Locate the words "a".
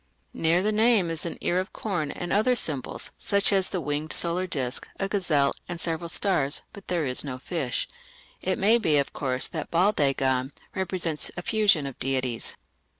4.99-5.07, 11.37-11.43